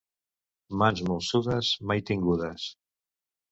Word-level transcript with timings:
Mans 0.83 1.03
molsudes, 1.09 1.71
mai 1.93 2.01
tingudes. 2.13 2.69